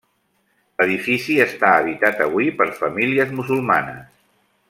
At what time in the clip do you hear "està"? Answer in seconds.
1.45-1.73